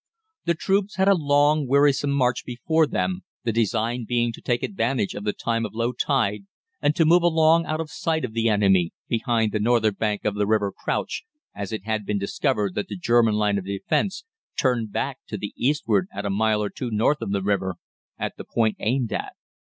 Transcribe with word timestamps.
"The 0.45 0.55
troops 0.55 0.95
had 0.95 1.07
a 1.07 1.13
long, 1.13 1.67
wearisome 1.67 2.09
march 2.09 2.43
before 2.43 2.87
them, 2.87 3.21
the 3.43 3.51
design 3.53 4.03
being 4.09 4.33
to 4.33 4.41
take 4.41 4.63
advantage 4.63 5.13
of 5.13 5.25
the 5.25 5.31
time 5.31 5.63
of 5.63 5.75
low 5.75 5.91
tide, 5.91 6.47
and 6.81 6.95
to 6.95 7.05
move 7.05 7.21
along 7.21 7.67
out 7.67 7.79
of 7.79 7.91
sight 7.91 8.25
of 8.25 8.33
the 8.33 8.49
enemy 8.49 8.93
behind 9.07 9.51
the 9.51 9.59
northern 9.59 9.93
bank 9.93 10.25
of 10.25 10.33
the 10.33 10.47
river 10.47 10.73
Crouch, 10.75 11.23
as 11.53 11.71
it 11.71 11.83
had 11.83 12.03
been 12.03 12.17
discovered 12.17 12.73
that 12.73 12.87
the 12.87 12.97
German 12.97 13.35
line 13.35 13.59
of 13.59 13.65
defence 13.65 14.23
turned 14.57 14.91
back 14.91 15.19
to 15.27 15.37
the 15.37 15.53
eastward 15.55 16.07
at 16.11 16.25
a 16.25 16.31
mile 16.31 16.63
or 16.63 16.71
two 16.71 16.89
north 16.89 17.21
of 17.21 17.31
the 17.31 17.43
river 17.43 17.75
at 18.17 18.37
the 18.37 18.43
point 18.43 18.77
aimed 18.79 19.13
at. 19.13 19.33